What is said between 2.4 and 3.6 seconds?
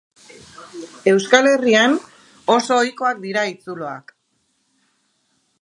oso ohikoak dira